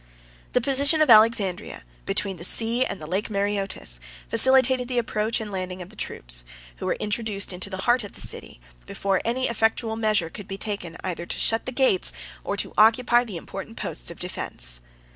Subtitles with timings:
[0.53, 5.39] 134 The position of Alexandria, between the sea and the Lake Mareotis, facilitated the approach
[5.39, 6.43] and landing of the troops;
[6.77, 10.57] who were introduced into the heart of the city, before any effectual measures could be
[10.57, 14.79] taken either to shut the gates or to occupy the important posts of defence.